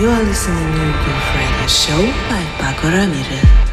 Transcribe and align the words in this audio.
You 0.00 0.08
are 0.08 0.22
listening 0.22 0.72
to 0.72 1.10
Radio 1.36 1.66
Show 1.66 2.00
by 2.30 2.42
Pako 2.56 2.88
Ramirez. 2.90 3.69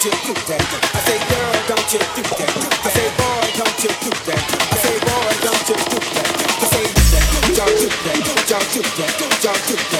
I 0.00 0.08
say, 0.08 1.18
girl, 1.28 1.52
don't 1.68 1.92
you 1.92 1.98
do 2.00 2.22
that? 2.22 2.48
I 2.80 2.88
say, 2.88 3.04
boy, 3.20 3.44
don't 3.52 3.84
you 3.84 3.90
do 4.00 4.08
that? 4.24 4.40
I 4.48 4.76
say, 4.80 4.96
boy, 4.96 5.28
don't 5.44 5.68
you 5.68 5.76
do 5.76 5.98
that? 6.00 6.40
I 6.56 6.68
say, 6.72 6.88
don't 7.52 7.68
you 7.68 7.84
do 7.84 7.92
that? 8.00 8.48
Don't 8.48 8.74
you 8.74 8.80
do 8.80 8.88
that? 8.96 9.12
Don't 9.42 9.68
you 9.68 9.76
do 9.76 9.84
that? 9.92 9.99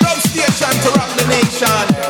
Drum 0.00 0.20
station 0.20 0.74
to 0.82 0.90
rock 0.98 1.10
the 1.16 1.24
nation. 1.28 2.09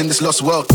in 0.00 0.08
this 0.08 0.20
lost 0.20 0.42
world. 0.42 0.73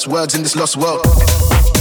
lost 0.00 0.08
words 0.08 0.34
in 0.34 0.42
this 0.42 0.56
lost 0.56 0.76
world. 0.78 1.79